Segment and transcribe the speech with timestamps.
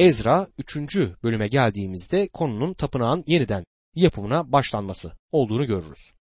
[0.00, 0.76] Ezra 3.
[1.22, 6.12] bölüme geldiğimizde konunun tapınağın yeniden yapımına başlanması olduğunu görürüz.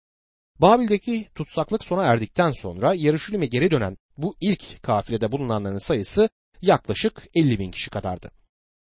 [0.62, 6.30] Babil'deki tutsaklık sona erdikten sonra Yarışilim'e geri dönen bu ilk kafilede bulunanların sayısı
[6.62, 8.32] yaklaşık 50 bin kişi kadardı.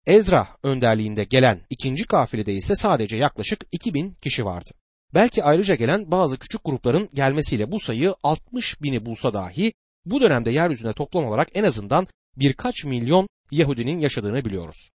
[0.06, 4.70] Ezra önderliğinde gelen ikinci kafilede ise sadece yaklaşık 2000 kişi vardı.
[5.14, 9.72] Belki ayrıca gelen bazı küçük grupların gelmesiyle bu sayı 60 bini bulsa dahi
[10.04, 12.06] bu dönemde yeryüzünde toplam olarak en azından
[12.36, 14.90] birkaç milyon Yahudinin yaşadığını biliyoruz.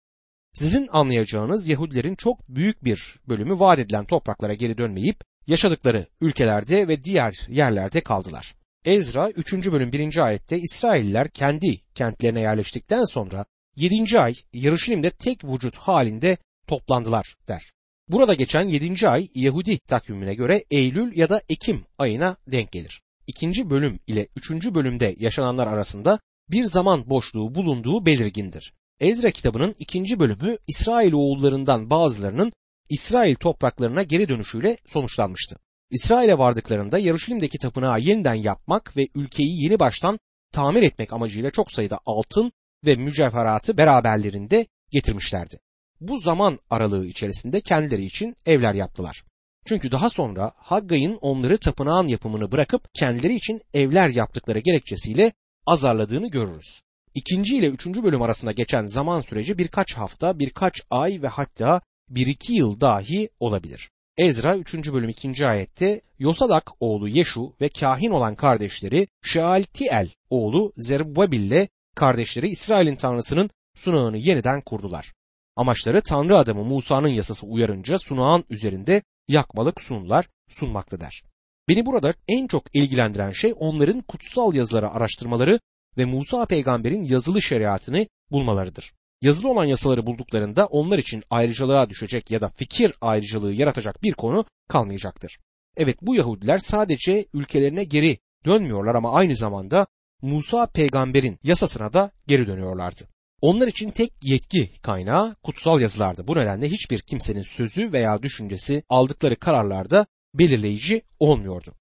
[0.52, 7.02] Sizin anlayacağınız Yahudilerin çok büyük bir bölümü vaat edilen topraklara geri dönmeyip yaşadıkları ülkelerde ve
[7.02, 8.54] diğer yerlerde kaldılar.
[8.84, 9.52] Ezra 3.
[9.52, 10.16] bölüm 1.
[10.16, 13.44] ayette İsrailler kendi kentlerine yerleştikten sonra
[13.76, 14.20] 7.
[14.20, 16.36] ay Yarışilim'de tek vücut halinde
[16.66, 17.72] toplandılar der.
[18.08, 19.08] Burada geçen 7.
[19.08, 23.02] ay Yahudi takvimine göre Eylül ya da Ekim ayına denk gelir.
[23.26, 23.70] 2.
[23.70, 24.50] bölüm ile 3.
[24.50, 26.18] bölümde yaşananlar arasında
[26.50, 28.72] bir zaman boşluğu bulunduğu belirgindir.
[29.00, 32.52] Ezra kitabının ikinci bölümü İsrail oğullarından bazılarının
[32.88, 35.56] İsrail topraklarına geri dönüşüyle sonuçlanmıştı.
[35.90, 40.18] İsrail'e vardıklarında Yarışilim'deki tapınağı yeniden yapmak ve ülkeyi yeni baştan
[40.52, 42.52] tamir etmek amacıyla çok sayıda altın
[42.86, 45.58] ve mücevheratı beraberlerinde getirmişlerdi.
[46.00, 49.24] Bu zaman aralığı içerisinde kendileri için evler yaptılar.
[49.66, 55.32] Çünkü daha sonra Haggai'nin onları tapınağın yapımını bırakıp kendileri için evler yaptıkları gerekçesiyle
[55.66, 56.82] azarladığını görürüz.
[57.14, 62.26] İkinci ile üçüncü bölüm arasında geçen zaman süreci birkaç hafta, birkaç ay ve hatta bir
[62.26, 63.90] iki yıl dahi olabilir.
[64.16, 64.74] Ezra 3.
[64.92, 65.46] bölüm 2.
[65.46, 73.50] ayette Yosadak oğlu Yeşu ve kahin olan kardeşleri Şealtiel oğlu Zerubbabil ile kardeşleri İsrail'in tanrısının
[73.74, 75.12] sunağını yeniden kurdular.
[75.56, 81.22] Amaçları Tanrı adamı Musa'nın yasası uyarınca sunağın üzerinde yakmalık sunular sunmaktadır.
[81.68, 85.60] Beni burada en çok ilgilendiren şey onların kutsal yazıları araştırmaları
[85.98, 88.92] ve Musa peygamberin yazılı şeriatını bulmalarıdır.
[89.22, 94.44] Yazılı olan yasaları bulduklarında onlar için ayrıcalığa düşecek ya da fikir ayrıcalığı yaratacak bir konu
[94.68, 95.38] kalmayacaktır.
[95.76, 99.86] Evet bu Yahudiler sadece ülkelerine geri dönmüyorlar ama aynı zamanda
[100.22, 103.08] Musa peygamberin yasasına da geri dönüyorlardı.
[103.40, 106.28] Onlar için tek yetki kaynağı kutsal yazılardı.
[106.28, 111.74] Bu nedenle hiçbir kimsenin sözü veya düşüncesi aldıkları kararlarda belirleyici olmuyordu.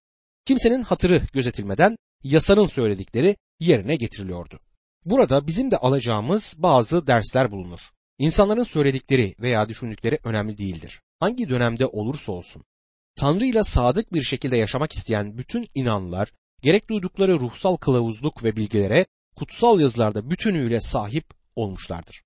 [0.46, 4.60] Kimsenin hatırı gözetilmeden yasanın söyledikleri yerine getiriliyordu.
[5.06, 7.80] Burada bizim de alacağımız bazı dersler bulunur.
[8.18, 11.02] İnsanların söyledikleri veya düşündükleri önemli değildir.
[11.20, 12.64] Hangi dönemde olursa olsun.
[13.16, 16.32] Tanrı ile sadık bir şekilde yaşamak isteyen bütün inanlar
[16.62, 19.06] gerek duydukları ruhsal kılavuzluk ve bilgilere
[19.36, 21.26] kutsal yazılarda bütünüyle sahip
[21.56, 22.24] olmuşlardır.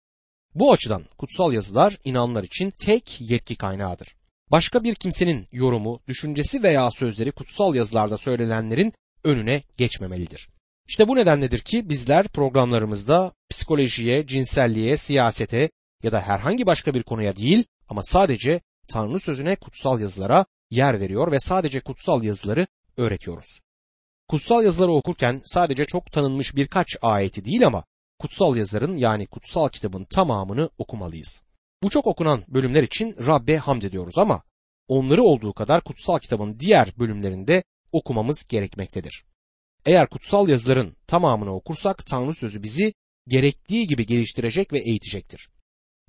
[0.56, 4.17] Bu açıdan kutsal yazılar inanlar için tek yetki kaynağıdır.
[4.52, 8.94] Başka bir kimsenin yorumu, düşüncesi veya sözleri kutsal yazılarda söylenenlerin
[9.24, 10.50] önüne geçmemelidir.
[10.88, 15.70] İşte bu nedenledir ki bizler programlarımızda psikolojiye, cinselliğe, siyasete
[16.04, 21.32] ya da herhangi başka bir konuya değil ama sadece Tanrı sözüne, kutsal yazılara yer veriyor
[21.32, 23.62] ve sadece kutsal yazıları öğretiyoruz.
[24.28, 27.84] Kutsal yazıları okurken sadece çok tanınmış birkaç ayeti değil ama
[28.20, 31.44] kutsal yazıların yani kutsal kitabın tamamını okumalıyız.
[31.84, 34.44] Bu çok okunan bölümler için Rabbe hamd ediyoruz ama
[34.88, 39.26] onları olduğu kadar kutsal kitabın diğer bölümlerinde okumamız gerekmektedir.
[39.86, 42.94] Eğer kutsal yazıların tamamını okursak Tanrı sözü bizi
[43.28, 45.50] gerektiği gibi geliştirecek ve eğitecektir.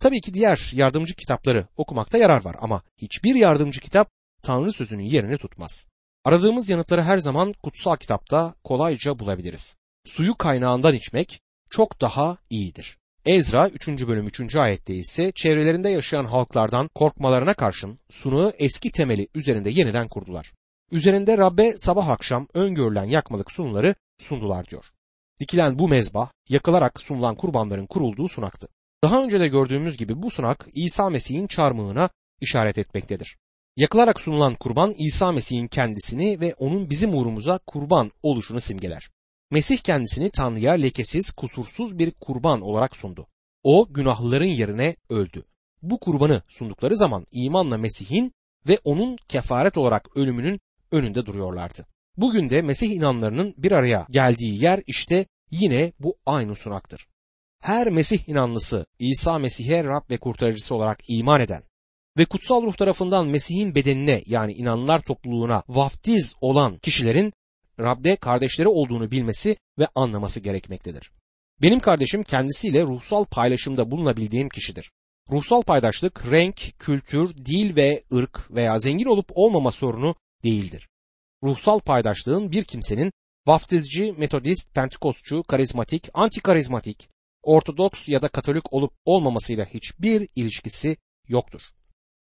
[0.00, 4.10] Tabii ki diğer yardımcı kitapları okumakta yarar var ama hiçbir yardımcı kitap
[4.42, 5.86] Tanrı sözünün yerini tutmaz.
[6.24, 9.76] Aradığımız yanıtları her zaman kutsal kitapta kolayca bulabiliriz.
[10.04, 11.40] Suyu kaynağından içmek
[11.70, 12.98] çok daha iyidir.
[13.28, 13.88] Ezra 3.
[13.88, 14.56] bölüm 3.
[14.56, 20.52] ayette ise çevrelerinde yaşayan halklardan korkmalarına karşın sunuğu eski temeli üzerinde yeniden kurdular.
[20.92, 24.84] Üzerinde Rabbe sabah akşam öngörülen yakmalık sunuları sundular diyor.
[25.40, 28.68] Dikilen bu mezbah yakılarak sunulan kurbanların kurulduğu sunaktı.
[29.04, 32.10] Daha önce de gördüğümüz gibi bu sunak İsa Mesih'in çarmıhına
[32.40, 33.36] işaret etmektedir.
[33.76, 39.10] Yakılarak sunulan kurban İsa Mesih'in kendisini ve onun bizim uğrumuza kurban oluşunu simgeler.
[39.50, 43.26] Mesih kendisini Tanrı'ya lekesiz, kusursuz bir kurban olarak sundu.
[43.62, 45.44] O günahlıların yerine öldü.
[45.82, 48.32] Bu kurbanı sundukları zaman imanla Mesih'in
[48.68, 50.60] ve onun kefaret olarak ölümünün
[50.92, 51.86] önünde duruyorlardı.
[52.16, 57.08] Bugün de Mesih inanlarının bir araya geldiği yer işte yine bu aynı sunaktır.
[57.60, 61.62] Her Mesih inanlısı İsa Mesih'e Rab ve kurtarıcısı olarak iman eden
[62.18, 67.32] ve kutsal ruh tarafından Mesih'in bedenine yani inanlar topluluğuna vaftiz olan kişilerin
[67.80, 71.12] Rab'de kardeşleri olduğunu bilmesi ve anlaması gerekmektedir.
[71.62, 74.90] Benim kardeşim kendisiyle ruhsal paylaşımda bulunabildiğim kişidir.
[75.30, 80.14] Ruhsal paydaşlık renk, kültür, dil ve ırk veya zengin olup olmama sorunu
[80.44, 80.88] değildir.
[81.42, 83.12] Ruhsal paydaşlığın bir kimsenin
[83.46, 87.08] vaftizci, metodist, pentekostçu, karizmatik, antikarizmatik,
[87.42, 90.96] Ortodoks ya da Katolik olup olmamasıyla hiçbir ilişkisi
[91.28, 91.60] yoktur.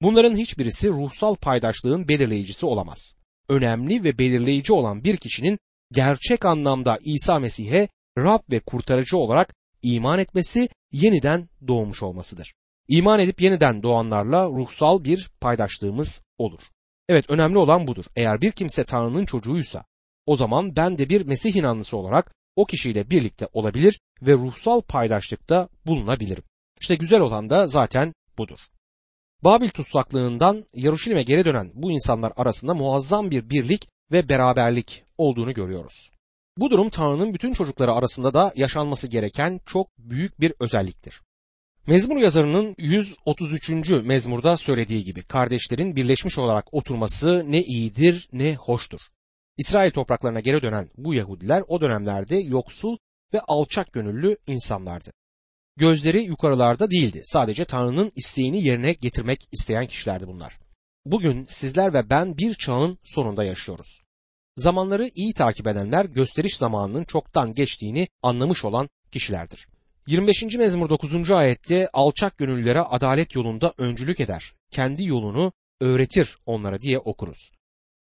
[0.02, 3.16] Bunların hiçbirisi ruhsal paydaşlığın belirleyicisi olamaz.
[3.48, 5.58] Önemli ve belirleyici olan bir kişinin
[5.92, 7.88] gerçek anlamda İsa Mesih'e
[8.18, 12.54] Rab ve kurtarıcı olarak iman etmesi, yeniden doğmuş olmasıdır.
[12.88, 16.60] İman edip yeniden doğanlarla ruhsal bir paydaşlığımız olur.
[17.08, 18.04] Evet önemli olan budur.
[18.16, 19.84] Eğer bir kimse Tanrı'nın çocuğuysa
[20.26, 25.68] o zaman ben de bir Mesih inanlısı olarak o kişiyle birlikte olabilir ve ruhsal paydaşlıkta
[25.86, 26.44] bulunabilirim.
[26.80, 28.58] İşte güzel olan da zaten budur.
[29.44, 36.10] Babil tutsaklığından Yaruşilim'e geri dönen bu insanlar arasında muazzam bir birlik ve beraberlik olduğunu görüyoruz.
[36.58, 41.22] Bu durum Tanrı'nın bütün çocukları arasında da yaşanması gereken çok büyük bir özelliktir.
[41.86, 43.90] Mezmur yazarının 133.
[44.04, 49.00] mezmurda söylediği gibi kardeşlerin birleşmiş olarak oturması ne iyidir ne hoştur.
[49.56, 52.96] İsrail topraklarına geri dönen bu Yahudiler o dönemlerde yoksul
[53.34, 55.10] ve alçak gönüllü insanlardı.
[55.76, 57.20] Gözleri yukarılarda değildi.
[57.24, 60.58] Sadece Tanrı'nın isteğini yerine getirmek isteyen kişilerdi bunlar.
[61.04, 64.02] Bugün sizler ve ben bir çağın sonunda yaşıyoruz.
[64.56, 69.68] Zamanları iyi takip edenler gösteriş zamanının çoktan geçtiğini anlamış olan kişilerdir.
[70.06, 70.42] 25.
[70.42, 71.30] mezmur 9.
[71.30, 74.52] ayette alçak gönüllülere adalet yolunda öncülük eder.
[74.70, 77.50] Kendi yolunu öğretir onlara diye okuruz.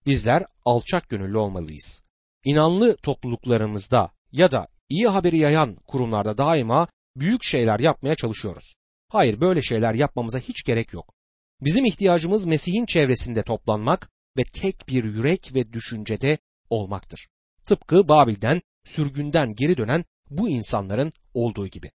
[0.06, 2.04] Bizler alçak gönüllü olmalıyız.
[2.46, 8.76] İnanlı topluluklarımızda ya da iyi haberi yayan kurumlarda daima büyük şeyler yapmaya çalışıyoruz.
[9.10, 11.14] Hayır böyle şeyler yapmamıza hiç gerek yok.
[11.62, 16.38] Bizim ihtiyacımız Mesih'in çevresinde toplanmak ve tek bir yürek ve düşüncede
[16.70, 17.28] olmaktır.
[17.64, 21.92] Tıpkı Babil'den, sürgünden geri dönen bu insanların olduğu gibi.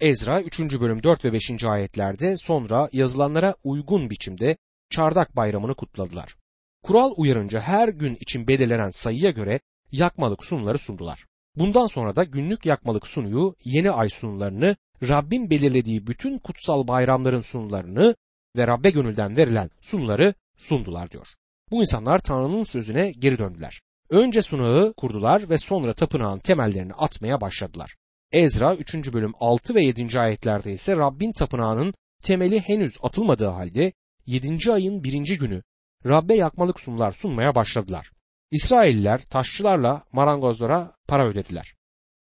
[0.00, 0.60] Ezra 3.
[0.60, 1.64] bölüm 4 ve 5.
[1.64, 4.56] ayetlerde sonra yazılanlara uygun biçimde
[4.90, 6.36] çardak bayramını kutladılar.
[6.82, 9.60] Kural uyarınca her gün için belirlenen sayıya göre
[9.92, 11.26] yakmalık sunuları sundular.
[11.56, 14.76] Bundan sonra da günlük yakmalık sunuyu, yeni ay sunularını,
[15.08, 18.16] Rabbin belirlediği bütün kutsal bayramların sunularını
[18.56, 21.26] ve Rabbe gönülden verilen sunuları sundular diyor.
[21.70, 23.80] Bu insanlar Tanrı'nın sözüne geri döndüler.
[24.10, 27.96] Önce sunağı kurdular ve sonra tapınağın temellerini atmaya başladılar.
[28.32, 29.12] Ezra 3.
[29.12, 30.20] bölüm 6 ve 7.
[30.20, 33.92] ayetlerde ise Rabbin tapınağının temeli henüz atılmadığı halde
[34.26, 34.72] 7.
[34.72, 35.38] ayın 1.
[35.38, 35.62] günü
[36.06, 38.11] Rabbe yakmalık sunular sunmaya başladılar.
[38.52, 41.74] İsrailliler taşçılarla marangozlara para ödediler.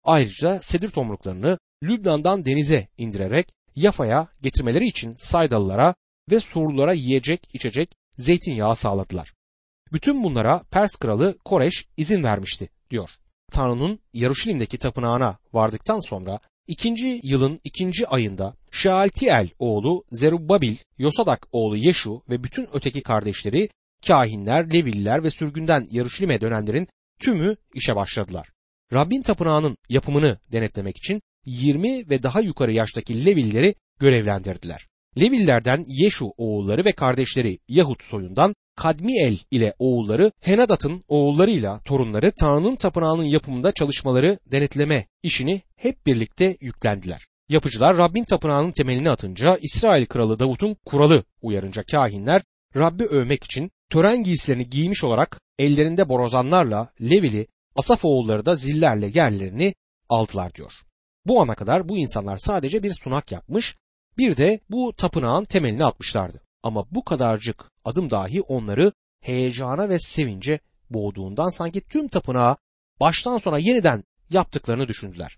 [0.03, 5.95] Ayrıca sedir tomruklarını Lübnan'dan denize indirerek Yafa'ya getirmeleri için Saydalılara
[6.31, 9.33] ve Surlulara yiyecek, içecek, zeytinyağı sağladılar.
[9.93, 13.09] Bütün bunlara Pers kralı Koreş izin vermişti diyor.
[13.51, 22.21] Tanrı'nın Yaruşilim'deki tapınağına vardıktan sonra ikinci yılın ikinci ayında Şealtiel oğlu Zerubbabil, Yosadak oğlu Yeşu
[22.29, 23.69] ve bütün öteki kardeşleri,
[24.07, 26.87] kahinler, Levililer ve sürgünden Yaruşilim'e dönenlerin
[27.19, 28.49] tümü işe başladılar.
[28.93, 34.87] Rabbin tapınağının yapımını denetlemek için 20 ve daha yukarı yaştaki Levilleri görevlendirdiler.
[35.19, 43.23] Levillerden Yeşu oğulları ve kardeşleri Yahut soyundan Kadmiel ile oğulları Henadat'ın oğullarıyla torunları Tanrı'nın tapınağının
[43.23, 47.25] yapımında çalışmaları denetleme işini hep birlikte yüklendiler.
[47.49, 52.41] Yapıcılar Rabbin tapınağının temelini atınca İsrail kralı Davut'un kuralı uyarınca kahinler
[52.75, 59.75] Rabbi övmek için tören giysilerini giymiş olarak ellerinde borozanlarla Levili Asaf oğulları da zillerle yerlerini
[60.09, 60.73] aldılar diyor.
[61.25, 63.75] Bu ana kadar bu insanlar sadece bir sunak yapmış,
[64.17, 66.41] bir de bu tapınağın temelini atmışlardı.
[66.63, 70.59] Ama bu kadarcık adım dahi onları heyecana ve sevince
[70.89, 72.57] boğduğundan sanki tüm tapınağı
[72.99, 75.37] baştan sona yeniden yaptıklarını düşündüler.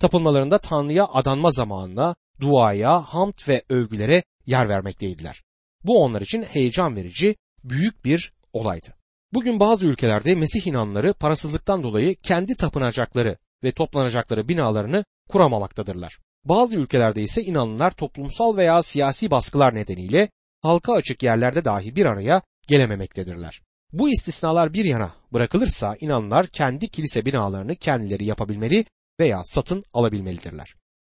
[0.00, 5.42] Tapınmalarında Tanrı'ya adanma zamanına, duaya, hamd ve övgülere yer vermekteydiler.
[5.84, 7.36] Bu onlar için heyecan verici,
[7.70, 8.94] büyük bir olaydı.
[9.32, 16.18] Bugün bazı ülkelerde Mesih inanları parasızlıktan dolayı kendi tapınacakları ve toplanacakları binalarını kuramamaktadırlar.
[16.44, 20.28] Bazı ülkelerde ise inanlılar toplumsal veya siyasi baskılar nedeniyle
[20.60, 23.62] halka açık yerlerde dahi bir araya gelememektedirler.
[23.92, 28.84] Bu istisnalar bir yana bırakılırsa inanlar kendi kilise binalarını kendileri yapabilmeli
[29.20, 30.74] veya satın alabilmelidirler.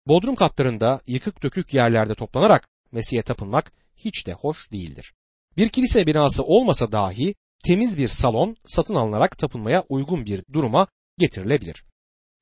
[0.07, 5.15] Bodrum katlarında yıkık dökük yerlerde toplanarak Mesih'e tapınmak hiç de hoş değildir.
[5.57, 10.87] Bir kilise binası olmasa dahi temiz bir salon satın alınarak tapınmaya uygun bir duruma
[11.19, 11.85] getirilebilir.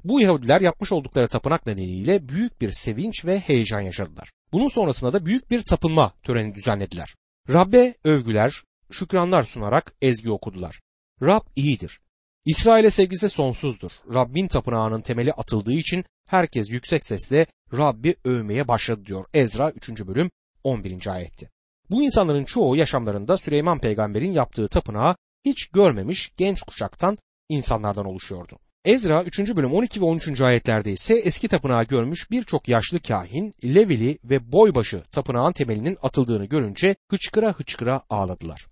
[0.04, 4.32] Bu Yahudiler yapmış oldukları tapınak nedeniyle büyük bir sevinç ve heyecan yaşadılar.
[4.52, 7.14] Bunun sonrasında da büyük bir tapınma töreni düzenlediler.
[7.52, 10.80] Rabbe övgüler, şükranlar sunarak ezgi okudular.
[11.22, 12.00] Rab iyidir.
[12.44, 13.90] İsrail'e sevgisi sonsuzdur.
[14.14, 20.06] Rabbin tapınağının temeli atıldığı için herkes yüksek sesle Rabbi övmeye başladı diyor Ezra 3.
[20.06, 20.30] bölüm
[20.64, 21.06] 11.
[21.06, 21.50] ayetti.
[21.90, 27.16] Bu insanların çoğu yaşamlarında Süleyman peygamberin yaptığı tapınağı hiç görmemiş genç kuşaktan
[27.48, 28.58] insanlardan oluşuyordu.
[28.84, 29.38] Ezra 3.
[29.56, 30.40] bölüm 12 ve 13.
[30.40, 36.96] ayetlerde ise eski tapınağı görmüş birçok yaşlı kahin, Levili ve boybaşı tapınağın temelinin atıldığını görünce
[37.10, 38.66] hıçkıra hıçkıra ağladılar.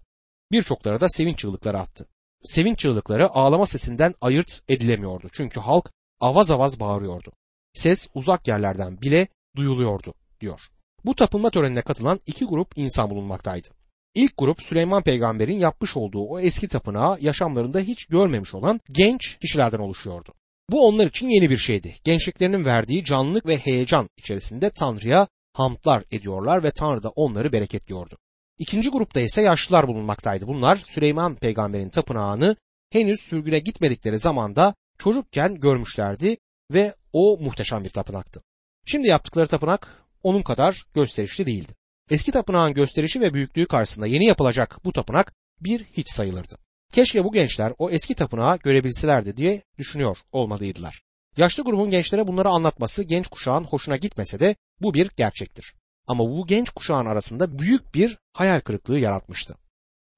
[0.53, 2.09] Birçokları da sevinç çığlıkları attı.
[2.43, 5.29] Sevinç çığlıkları ağlama sesinden ayırt edilemiyordu.
[5.33, 7.33] Çünkü halk avaz avaz bağırıyordu.
[7.73, 10.61] Ses uzak yerlerden bile duyuluyordu diyor.
[11.07, 13.69] Bu tapınma törenine katılan iki grup insan bulunmaktaydı.
[14.15, 19.79] İlk grup Süleyman peygamberin yapmış olduğu o eski tapınağı yaşamlarında hiç görmemiş olan genç kişilerden
[19.79, 20.35] oluşuyordu.
[20.71, 21.95] Bu onlar için yeni bir şeydi.
[22.05, 28.19] Gençliklerinin verdiği canlılık ve heyecan içerisinde Tanrı'ya hamdlar ediyorlar ve Tanrı da onları bereketliyordu.
[28.59, 30.47] İkinci grupta ise yaşlılar bulunmaktaydı.
[30.47, 32.57] Bunlar Süleyman peygamberin tapınağını
[32.93, 36.37] henüz sürgüne gitmedikleri zamanda çocukken görmüşlerdi
[36.73, 38.43] ve o muhteşem bir tapınaktı.
[38.87, 41.73] Şimdi yaptıkları tapınak onun kadar gösterişli değildi.
[42.11, 46.59] Eski tapınağın gösterişi ve büyüklüğü karşısında yeni yapılacak bu tapınak bir hiç sayılırdı.
[46.93, 51.03] Keşke bu gençler o eski tapınağı görebilselerdi diye düşünüyor olmalıydılar.
[51.37, 55.75] Yaşlı grubun gençlere bunları anlatması genç kuşağın hoşuna gitmese de bu bir gerçektir.
[56.07, 59.57] Ama bu genç kuşağın arasında büyük bir hayal kırıklığı yaratmıştı.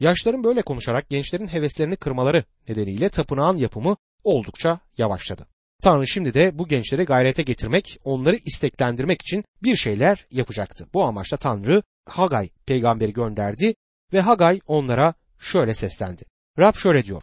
[0.00, 5.46] Yaşların böyle konuşarak gençlerin heveslerini kırmaları nedeniyle tapınağın yapımı oldukça yavaşladı.
[5.82, 10.88] Tanrı şimdi de bu gençleri gayrete getirmek, onları isteklendirmek için bir şeyler yapacaktı.
[10.94, 13.74] Bu amaçla Tanrı Hagay peygamberi gönderdi
[14.12, 16.22] ve Hagay onlara şöyle seslendi.
[16.58, 17.22] Rab şöyle diyor.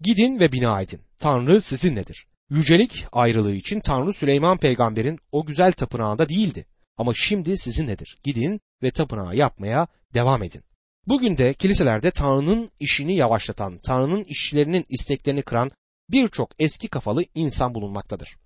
[0.00, 1.00] Gidin ve bina edin.
[1.18, 2.26] Tanrı sizinledir.
[2.50, 6.66] Yücelik ayrılığı için Tanrı Süleyman peygamberin o güzel tapınağında değildi.
[6.96, 8.18] Ama şimdi sizinledir.
[8.22, 10.62] Gidin ve tapınağı yapmaya devam edin.
[11.06, 15.70] Bugün de kiliselerde Tanrı'nın işini yavaşlatan, Tanrı'nın işlerinin isteklerini kıran
[16.12, 18.36] birçok eski kafalı insan bulunmaktadır.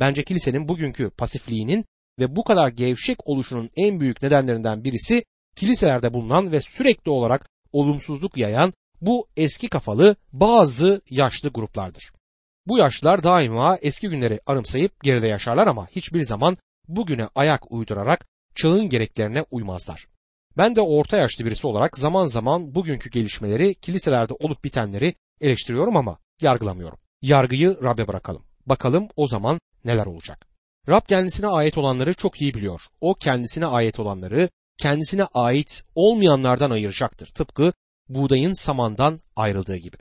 [0.00, 1.84] Bence kilisenin bugünkü pasifliğinin
[2.18, 5.24] ve bu kadar gevşek oluşunun en büyük nedenlerinden birisi
[5.56, 12.12] kiliselerde bulunan ve sürekli olarak olumsuzluk yayan bu eski kafalı bazı yaşlı gruplardır.
[12.66, 16.56] Bu yaşlılar daima eski günleri anımsayıp geride yaşarlar ama hiçbir zaman
[16.88, 20.06] bugüne ayak uydurarak çağın gereklerine uymazlar.
[20.56, 26.18] Ben de orta yaşlı birisi olarak zaman zaman bugünkü gelişmeleri, kiliselerde olup bitenleri eleştiriyorum ama
[26.42, 26.98] yargılamıyorum.
[27.22, 28.44] Yargıyı Rab'be bırakalım.
[28.66, 30.46] Bakalım o zaman neler olacak.
[30.88, 32.82] Rab kendisine ait olanları çok iyi biliyor.
[33.00, 37.26] O kendisine ait olanları kendisine ait olmayanlardan ayıracaktır.
[37.26, 37.72] Tıpkı
[38.08, 39.96] buğdayın samandan ayrıldığı gibi.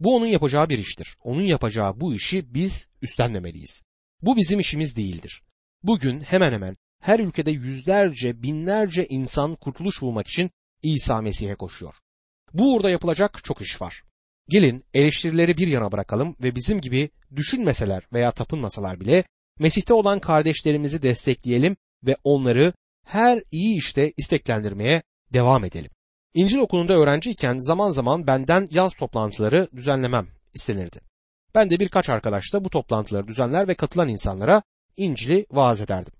[0.00, 1.16] Bu onun yapacağı bir iştir.
[1.20, 3.82] Onun yapacağı bu işi biz üstlenmemeliyiz.
[4.22, 5.42] Bu bizim işimiz değildir.
[5.82, 10.50] Bugün hemen hemen her ülkede yüzlerce, binlerce insan kurtuluş bulmak için
[10.82, 11.94] İsa Mesih'e koşuyor.
[12.54, 14.02] Bu uğurda yapılacak çok iş var.
[14.50, 19.24] Gelin eleştirileri bir yana bırakalım ve bizim gibi düşünmeseler veya tapınmasalar bile
[19.58, 21.76] Mesih'te olan kardeşlerimizi destekleyelim
[22.06, 22.72] ve onları
[23.06, 25.02] her iyi işte isteklendirmeye
[25.32, 25.90] devam edelim.
[26.34, 31.00] İncil okulunda öğrenciyken zaman zaman benden yaz toplantıları düzenlemem istenirdi.
[31.54, 34.62] Ben de birkaç arkadaşla bu toplantıları düzenler ve katılan insanlara
[34.96, 36.14] İncil'i vaaz ederdim.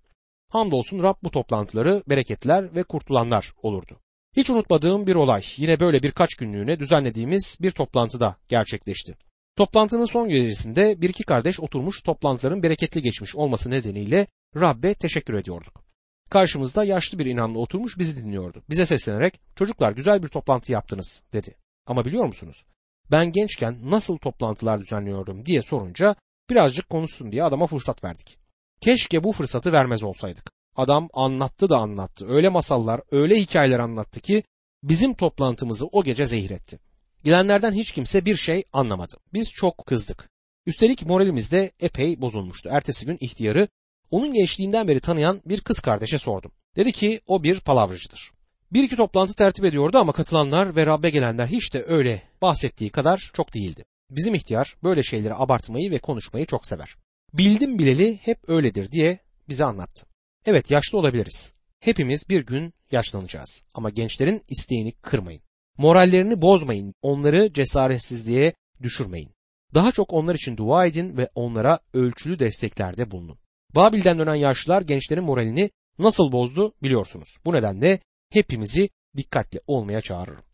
[0.48, 4.00] Hamdolsun Rab bu toplantıları bereketler ve kurtulanlar olurdu.
[4.36, 9.14] Hiç unutmadığım bir olay yine böyle birkaç günlüğüne düzenlediğimiz bir toplantıda gerçekleşti.
[9.56, 15.84] Toplantının son gecesinde bir iki kardeş oturmuş toplantıların bereketli geçmiş olması nedeniyle Rabbe teşekkür ediyorduk.
[16.30, 18.62] Karşımızda yaşlı bir inanlı oturmuş bizi dinliyordu.
[18.70, 21.54] Bize seslenerek çocuklar güzel bir toplantı yaptınız dedi.
[21.86, 22.64] Ama biliyor musunuz?
[23.10, 26.16] Ben gençken nasıl toplantılar düzenliyordum diye sorunca
[26.50, 28.38] birazcık konuşsun diye adama fırsat verdik.
[28.80, 30.52] Keşke bu fırsatı vermez olsaydık.
[30.76, 32.26] Adam anlattı da anlattı.
[32.28, 34.42] Öyle masallar, öyle hikayeler anlattı ki
[34.82, 36.78] bizim toplantımızı o gece zehir etti.
[37.24, 39.16] Gidenlerden hiç kimse bir şey anlamadı.
[39.32, 40.30] Biz çok kızdık.
[40.66, 42.68] Üstelik moralimiz de epey bozulmuştu.
[42.72, 43.68] Ertesi gün ihtiyarı
[44.10, 46.52] onun gençliğinden beri tanıyan bir kız kardeşe sordum.
[46.76, 48.30] Dedi ki o bir palavrıcıdır.
[48.72, 53.30] Bir iki toplantı tertip ediyordu ama katılanlar ve Rabbe gelenler hiç de öyle bahsettiği kadar
[53.34, 53.84] çok değildi.
[54.10, 56.96] Bizim ihtiyar böyle şeyleri abartmayı ve konuşmayı çok sever.
[57.34, 60.09] Bildim bileli hep öyledir diye bize anlattı.
[60.46, 61.54] Evet yaşlı olabiliriz.
[61.80, 63.64] Hepimiz bir gün yaşlanacağız.
[63.74, 65.42] Ama gençlerin isteğini kırmayın.
[65.78, 66.94] Morallerini bozmayın.
[67.02, 69.30] Onları cesaretsizliğe düşürmeyin.
[69.74, 73.38] Daha çok onlar için dua edin ve onlara ölçülü desteklerde bulunun.
[73.74, 77.36] Babil'den dönen yaşlılar gençlerin moralini nasıl bozdu biliyorsunuz.
[77.44, 77.98] Bu nedenle
[78.30, 80.44] hepimizi dikkatli olmaya çağırırım.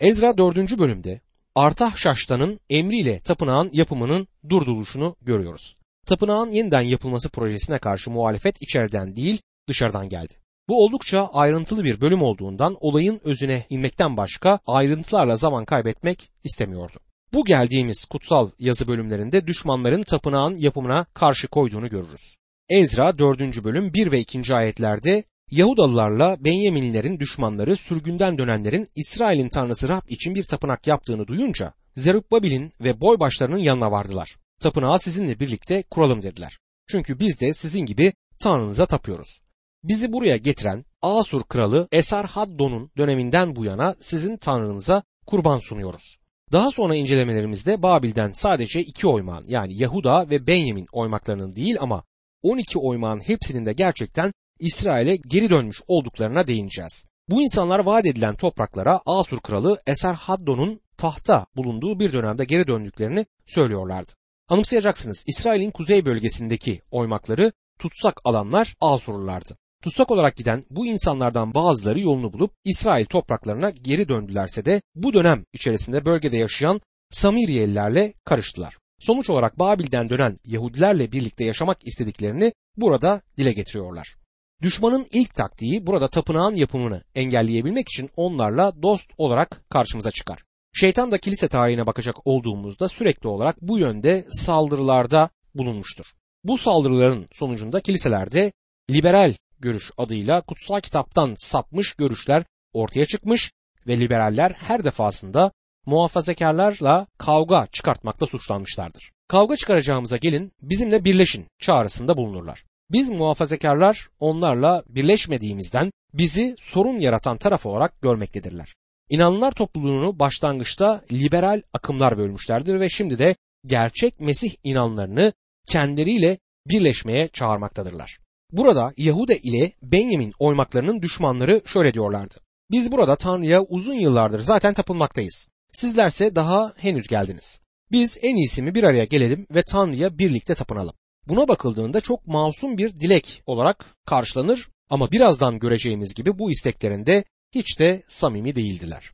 [0.00, 0.78] Ezra 4.
[0.78, 1.20] bölümde
[1.54, 5.76] Artahşaş'tanın emriyle tapınağın yapımının durduruluşunu görüyoruz
[6.06, 10.34] tapınağın yeniden yapılması projesine karşı muhalefet içeriden değil dışarıdan geldi.
[10.68, 16.98] Bu oldukça ayrıntılı bir bölüm olduğundan olayın özüne inmekten başka ayrıntılarla zaman kaybetmek istemiyordu.
[17.32, 22.36] Bu geldiğimiz kutsal yazı bölümlerinde düşmanların tapınağın yapımına karşı koyduğunu görürüz.
[22.68, 23.64] Ezra 4.
[23.64, 24.54] bölüm 1 ve 2.
[24.54, 32.72] ayetlerde Yahudalılarla Benyaminlilerin düşmanları sürgünden dönenlerin İsrail'in tanrısı Rab için bir tapınak yaptığını duyunca Zerubbabil'in
[32.80, 34.36] ve boybaşlarının yanına vardılar.
[34.60, 36.58] Tapınağı sizinle birlikte kuralım dediler.
[36.88, 39.40] Çünkü biz de sizin gibi Tanrınıza tapıyoruz.
[39.84, 46.16] Bizi buraya getiren Asur kralı Esarhaddon'un döneminden bu yana sizin Tanrınıza kurban sunuyoruz.
[46.52, 52.04] Daha sonra incelemelerimizde Babil'den sadece iki oymağın yani Yahuda ve Benyamin oymaklarının değil ama
[52.42, 57.06] 12 oymağın hepsinin de gerçekten İsrail'e geri dönmüş olduklarına değineceğiz.
[57.28, 64.12] Bu insanlar vaat edilen topraklara Asur kralı Esarhaddon'un tahta bulunduğu bir dönemde geri döndüklerini söylüyorlardı.
[64.48, 69.56] Anımsayacaksınız İsrail'in kuzey bölgesindeki oymakları tutsak alanlar Asurlulardı.
[69.82, 75.44] Tutsak olarak giden bu insanlardan bazıları yolunu bulup İsrail topraklarına geri döndülerse de bu dönem
[75.52, 78.78] içerisinde bölgede yaşayan Samiriyelilerle karıştılar.
[79.00, 84.16] Sonuç olarak Babil'den dönen Yahudilerle birlikte yaşamak istediklerini burada dile getiriyorlar.
[84.62, 90.45] Düşmanın ilk taktiği burada tapınağın yapımını engelleyebilmek için onlarla dost olarak karşımıza çıkar.
[90.78, 96.06] Şeytan da kilise tarihine bakacak olduğumuzda sürekli olarak bu yönde saldırılarda bulunmuştur.
[96.44, 98.52] Bu saldırıların sonucunda kiliselerde
[98.90, 103.52] liberal görüş adıyla kutsal kitaptan sapmış görüşler ortaya çıkmış
[103.86, 105.52] ve liberaller her defasında
[105.86, 109.12] muhafazakarlarla kavga çıkartmakla suçlanmışlardır.
[109.28, 112.64] Kavga çıkaracağımıza gelin bizimle birleşin çağrısında bulunurlar.
[112.90, 118.74] Biz muhafazakarlar onlarla birleşmediğimizden bizi sorun yaratan taraf olarak görmektedirler.
[119.10, 123.36] İnanlılar topluluğunu başlangıçta liberal akımlar bölmüşlerdir ve şimdi de
[123.66, 125.32] gerçek Mesih inanlarını
[125.66, 128.18] kendileriyle birleşmeye çağırmaktadırlar.
[128.52, 132.34] Burada Yahuda ile Benyamin oymaklarının düşmanları şöyle diyorlardı.
[132.70, 135.48] Biz burada Tanrı'ya uzun yıllardır zaten tapınmaktayız.
[135.72, 137.60] Sizlerse daha henüz geldiniz.
[137.92, 140.94] Biz en iyisi mi bir araya gelelim ve Tanrı'ya birlikte tapınalım.
[141.28, 147.24] Buna bakıldığında çok masum bir dilek olarak karşılanır ama birazdan göreceğimiz gibi bu isteklerinde
[147.56, 149.12] hiç de samimi değildiler.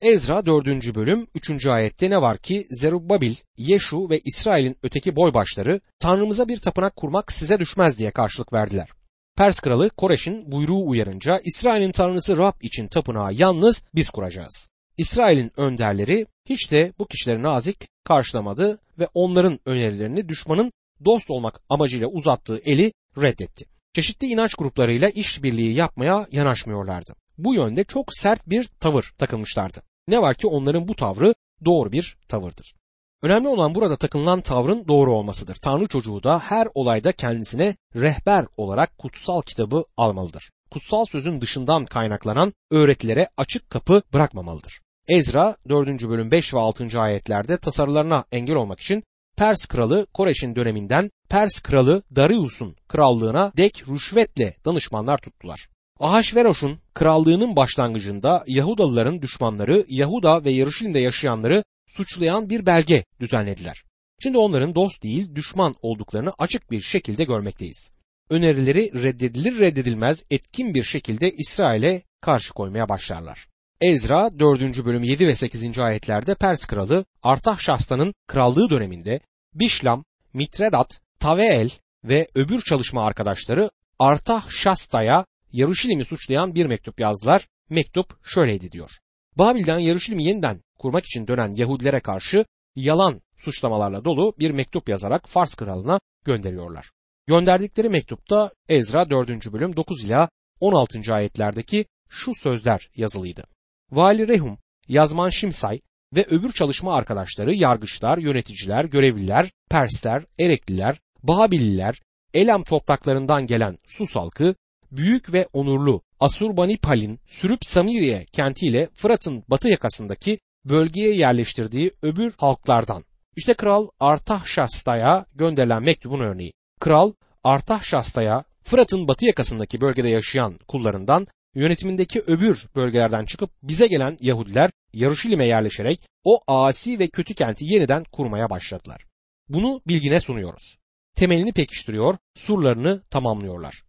[0.00, 0.94] Ezra 4.
[0.94, 1.66] bölüm 3.
[1.66, 7.58] ayette ne var ki Zerubbabil, Yeşu ve İsrail'in öteki boybaşları Tanrımıza bir tapınak kurmak size
[7.58, 8.88] düşmez diye karşılık verdiler.
[9.36, 14.68] Pers kralı Koreş'in buyruğu uyarınca İsrail'in tanrısı Rab için tapınağı yalnız biz kuracağız.
[14.96, 20.72] İsrail'in önderleri hiç de bu kişileri nazik karşılamadı ve onların önerilerini düşmanın
[21.04, 23.64] dost olmak amacıyla uzattığı eli reddetti.
[23.94, 27.14] Çeşitli inanç gruplarıyla işbirliği yapmaya yanaşmıyorlardı.
[27.38, 29.82] Bu yönde çok sert bir tavır takılmışlardı.
[30.08, 32.74] Ne var ki onların bu tavrı doğru bir tavırdır.
[33.22, 35.54] Önemli olan burada takınılan tavrın doğru olmasıdır.
[35.54, 40.50] Tanrı çocuğu da her olayda kendisine rehber olarak kutsal kitabı almalıdır.
[40.70, 44.80] Kutsal sözün dışından kaynaklanan öğretilere açık kapı bırakmamalıdır.
[45.08, 46.08] Ezra 4.
[46.08, 47.00] bölüm 5 ve 6.
[47.00, 49.02] ayetlerde tasarılarına engel olmak için
[49.36, 55.68] Pers kralı Koreş'in döneminden Pers kralı Darius'un krallığına dek rüşvetle danışmanlar tuttular.
[56.00, 63.84] Ahasveroş'un krallığının başlangıcında Yahudalıların düşmanları Yahuda ve Yarışilim'de yaşayanları suçlayan bir belge düzenlediler.
[64.22, 67.90] Şimdi onların dost değil düşman olduklarını açık bir şekilde görmekteyiz.
[68.30, 73.46] Önerileri reddedilir reddedilmez etkin bir şekilde İsrail'e karşı koymaya başlarlar.
[73.80, 74.84] Ezra 4.
[74.84, 75.78] bölüm 7 ve 8.
[75.78, 79.20] ayetlerde Pers kralı Artahşasta'nın krallığı döneminde
[79.54, 81.70] Bişlam, Mitredat, Taveel
[82.04, 87.48] ve öbür çalışma arkadaşları Artahşasta'ya Yaruşilim'i suçlayan bir mektup yazdılar.
[87.70, 88.90] Mektup şöyleydi diyor.
[89.36, 92.44] Babil'den Yaruşilim'i yeniden kurmak için dönen Yahudilere karşı
[92.76, 96.90] yalan suçlamalarla dolu bir mektup yazarak Fars kralına gönderiyorlar.
[97.26, 99.52] Gönderdikleri mektupta Ezra 4.
[99.52, 100.28] bölüm 9 ila
[100.60, 101.14] 16.
[101.14, 103.44] ayetlerdeki şu sözler yazılıydı.
[103.90, 104.58] Vali Rehum,
[104.88, 105.80] Yazman Şimsay
[106.14, 112.02] ve öbür çalışma arkadaşları yargıçlar, yöneticiler, görevliler, Persler, Erekliler, Babililer,
[112.34, 114.54] Elam topraklarından gelen Sus halkı,
[114.92, 123.04] büyük ve onurlu Asurbanipal'in sürüp Samiriye kentiyle Fırat'ın batı yakasındaki bölgeye yerleştirdiği öbür halklardan.
[123.36, 126.52] İşte Kral Artahşasta'ya gönderilen mektubun örneği.
[126.80, 127.12] Kral
[127.44, 135.46] Artahşasta'ya Fırat'ın batı yakasındaki bölgede yaşayan kullarından yönetimindeki öbür bölgelerden çıkıp bize gelen Yahudiler Yaruşilim'e
[135.46, 139.06] yerleşerek o asi ve kötü kenti yeniden kurmaya başladılar.
[139.48, 140.78] Bunu bilgine sunuyoruz.
[141.14, 143.82] Temelini pekiştiriyor, surlarını tamamlıyorlar.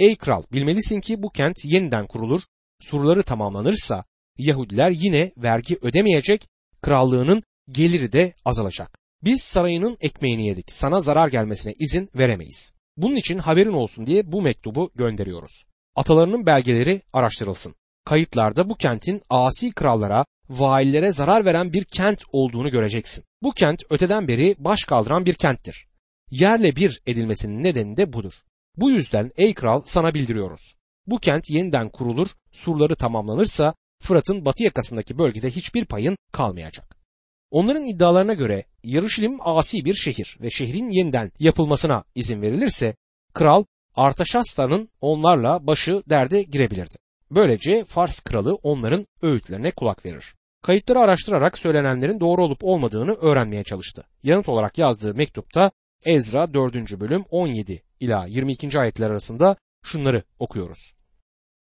[0.00, 2.42] Ey kral bilmelisin ki bu kent yeniden kurulur,
[2.80, 4.04] surları tamamlanırsa
[4.38, 6.48] Yahudiler yine vergi ödemeyecek,
[6.82, 8.98] krallığının geliri de azalacak.
[9.24, 12.72] Biz sarayının ekmeğini yedik, sana zarar gelmesine izin veremeyiz.
[12.96, 15.64] Bunun için haberin olsun diye bu mektubu gönderiyoruz.
[15.96, 17.74] Atalarının belgeleri araştırılsın.
[18.04, 23.24] Kayıtlarda bu kentin asi krallara, vaillere zarar veren bir kent olduğunu göreceksin.
[23.42, 25.86] Bu kent öteden beri baş kaldıran bir kenttir.
[26.30, 28.34] Yerle bir edilmesinin nedeni de budur.
[28.76, 30.76] Bu yüzden ey kral sana bildiriyoruz.
[31.06, 36.96] Bu kent yeniden kurulur, surları tamamlanırsa Fırat'ın batı yakasındaki bölgede hiçbir payın kalmayacak.
[37.50, 42.94] Onların iddialarına göre Yarışilim asi bir şehir ve şehrin yeniden yapılmasına izin verilirse
[43.34, 46.96] kral Artaşasta'nın onlarla başı derde girebilirdi.
[47.30, 50.34] Böylece Fars kralı onların öğütlerine kulak verir.
[50.62, 54.04] Kayıtları araştırarak söylenenlerin doğru olup olmadığını öğrenmeye çalıştı.
[54.22, 55.70] Yanıt olarak yazdığı mektupta
[56.04, 57.00] Ezra 4.
[57.00, 58.80] bölüm 17 ila 22.
[58.80, 60.94] ayetler arasında şunları okuyoruz.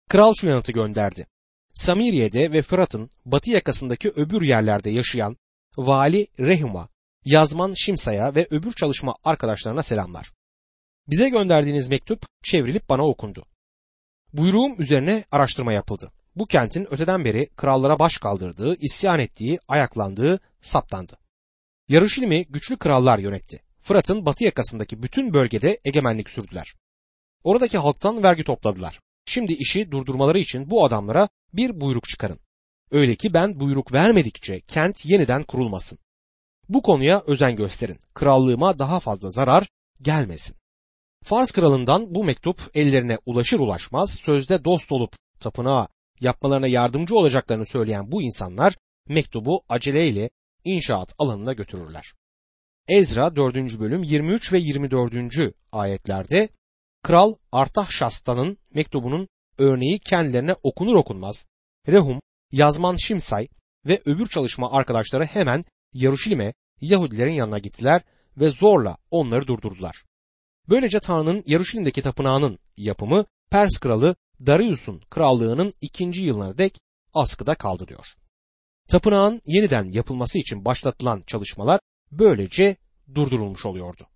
[0.09, 1.27] Kral şu yanıtı gönderdi.
[1.73, 5.37] Samiriye'de ve Fırat'ın batı yakasındaki öbür yerlerde yaşayan
[5.77, 6.89] Vali Rehum'a,
[7.25, 10.31] Yazman Şimsa'ya ve öbür çalışma arkadaşlarına selamlar.
[11.07, 13.45] Bize gönderdiğiniz mektup çevrilip bana okundu.
[14.33, 16.11] Buyruğum üzerine araştırma yapıldı.
[16.35, 21.17] Bu kentin öteden beri krallara baş kaldırdığı, isyan ettiği, ayaklandığı saptandı.
[21.87, 23.66] Yarışilmi güçlü krallar yönetti.
[23.87, 26.73] Fırat'ın batı yakasındaki bütün bölgede egemenlik sürdüler.
[27.43, 28.99] Oradaki halktan vergi topladılar.
[29.25, 32.39] Şimdi işi durdurmaları için bu adamlara bir buyruk çıkarın.
[32.91, 35.99] Öyle ki ben buyruk vermedikçe kent yeniden kurulmasın.
[36.69, 37.99] Bu konuya özen gösterin.
[38.13, 39.69] Krallığıma daha fazla zarar
[40.01, 40.55] gelmesin.
[41.23, 45.87] Fars kralından bu mektup ellerine ulaşır ulaşmaz sözde dost olup tapınağa
[46.19, 48.75] yapmalarına yardımcı olacaklarını söyleyen bu insanlar
[49.07, 50.29] mektubu aceleyle
[50.63, 52.16] inşaat alanına götürürler.
[52.89, 53.55] Ezra 4.
[53.79, 55.53] bölüm 23 ve 24.
[55.71, 56.49] ayetlerde
[57.03, 61.47] Kral Artahşasta'nın mektubunun örneği kendilerine okunur okunmaz
[61.87, 62.21] Rehum,
[62.51, 63.47] Yazman Şimsay
[63.85, 68.01] ve öbür çalışma arkadaşları hemen Yaruşilim'e Yahudilerin yanına gittiler
[68.37, 70.03] ve zorla onları durdurdular.
[70.69, 76.79] Böylece Tanrı'nın Yaruşilim'deki tapınağının yapımı Pers kralı Darius'un krallığının ikinci yılına dek
[77.13, 78.05] askıda kaldı diyor.
[78.89, 81.79] Tapınağın yeniden yapılması için başlatılan çalışmalar
[82.11, 82.75] böylece
[83.15, 84.07] durdurulmuş oluyordu.